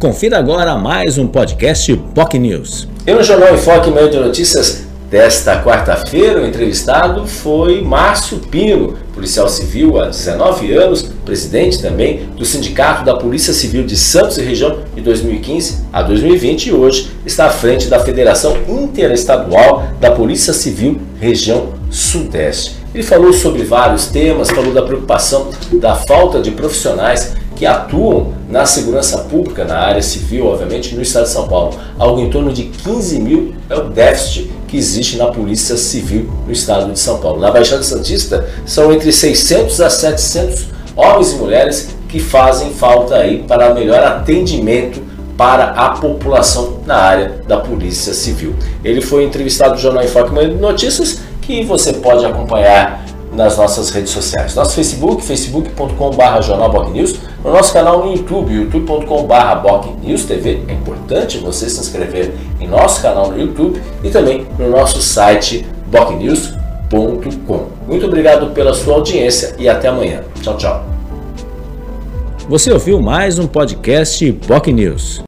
Confira 0.00 0.38
agora 0.38 0.78
mais 0.78 1.18
um 1.18 1.26
podcast 1.26 1.94
POC 2.14 2.38
News. 2.38 2.88
E 3.06 3.12
no 3.12 3.22
Jornal 3.22 3.52
Enfoque 3.52 3.90
Meio 3.90 4.08
de 4.08 4.18
Notícias 4.18 4.86
desta 5.10 5.62
quarta-feira, 5.62 6.40
o 6.40 6.46
entrevistado 6.46 7.26
foi 7.26 7.82
Márcio 7.82 8.38
Pino, 8.38 8.96
policial 9.12 9.46
civil 9.46 10.00
há 10.00 10.06
19 10.06 10.72
anos, 10.72 11.02
presidente 11.02 11.82
também 11.82 12.26
do 12.34 12.46
Sindicato 12.46 13.04
da 13.04 13.14
Polícia 13.14 13.52
Civil 13.52 13.84
de 13.84 13.94
Santos 13.94 14.38
e 14.38 14.42
Região 14.42 14.78
de 14.94 15.02
2015 15.02 15.84
a 15.92 16.00
2020 16.00 16.68
e 16.68 16.72
hoje 16.72 17.10
está 17.26 17.48
à 17.48 17.50
frente 17.50 17.86
da 17.88 18.00
Federação 18.00 18.56
Interestadual 18.66 19.86
da 20.00 20.10
Polícia 20.10 20.54
Civil 20.54 20.98
Região 21.20 21.74
Sudeste. 21.90 22.74
Ele 22.94 23.02
falou 23.02 23.34
sobre 23.34 23.64
vários 23.64 24.06
temas, 24.06 24.48
falou 24.48 24.72
da 24.72 24.80
preocupação 24.80 25.50
da 25.74 25.94
falta 25.94 26.40
de 26.40 26.52
profissionais 26.52 27.34
que 27.54 27.66
atuam 27.66 28.39
na 28.50 28.66
segurança 28.66 29.18
pública, 29.18 29.64
na 29.64 29.78
área 29.78 30.02
civil, 30.02 30.46
obviamente, 30.46 30.94
no 30.94 31.02
estado 31.02 31.24
de 31.24 31.30
São 31.30 31.46
Paulo. 31.46 31.78
Algo 31.98 32.20
em 32.20 32.28
torno 32.28 32.52
de 32.52 32.64
15 32.64 33.20
mil 33.20 33.54
é 33.68 33.76
o 33.76 33.84
déficit 33.88 34.50
que 34.66 34.76
existe 34.76 35.16
na 35.16 35.26
Polícia 35.26 35.76
Civil 35.76 36.30
no 36.46 36.52
estado 36.52 36.92
de 36.92 36.98
São 36.98 37.18
Paulo. 37.18 37.40
Na 37.40 37.50
Baixada 37.50 37.82
Santista, 37.82 38.48
são 38.66 38.92
entre 38.92 39.12
600 39.12 39.80
a 39.80 39.88
700 39.88 40.66
homens 40.96 41.32
e 41.32 41.36
mulheres 41.36 41.88
que 42.08 42.18
fazem 42.18 42.72
falta 42.72 43.16
aí 43.16 43.44
para 43.44 43.72
melhor 43.72 44.02
atendimento 44.02 45.00
para 45.36 45.70
a 45.70 45.90
população 45.90 46.80
na 46.84 46.96
área 46.96 47.42
da 47.46 47.56
Polícia 47.56 48.12
Civil. 48.12 48.54
Ele 48.84 49.00
foi 49.00 49.24
entrevistado 49.24 49.74
no 49.74 49.80
Jornal 49.80 50.04
Enfoque 50.04 50.34
Manhã 50.34 50.50
de 50.50 50.56
Notícias, 50.56 51.20
que 51.40 51.64
você 51.64 51.94
pode 51.94 52.26
acompanhar 52.26 53.04
nas 53.32 53.56
nossas 53.56 53.90
redes 53.90 54.10
sociais. 54.10 54.54
Nosso 54.54 54.74
Facebook, 54.74 55.24
facebook.com.br 55.24 56.42
jornalbocnews, 56.42 57.16
no 57.44 57.52
nosso 57.52 57.72
canal 57.72 58.04
no 58.04 58.12
YouTube, 58.12 58.52
youtube.com.br 58.52 60.26
TV. 60.26 60.62
É 60.68 60.72
importante 60.72 61.38
você 61.38 61.68
se 61.68 61.80
inscrever 61.80 62.32
em 62.60 62.68
nosso 62.68 63.00
canal 63.02 63.30
no 63.30 63.38
YouTube 63.38 63.80
e 64.02 64.10
também 64.10 64.46
no 64.58 64.70
nosso 64.70 65.00
site 65.00 65.66
bocnews.com. 65.90 67.66
Muito 67.86 68.06
obrigado 68.06 68.50
pela 68.52 68.74
sua 68.74 68.94
audiência 68.94 69.54
e 69.58 69.68
até 69.68 69.88
amanhã. 69.88 70.22
Tchau, 70.42 70.56
tchau. 70.56 70.84
Você 72.48 72.72
ouviu 72.72 73.00
mais 73.00 73.38
um 73.38 73.46
podcast 73.46 74.32
POC 74.32 74.72
News. 74.72 75.18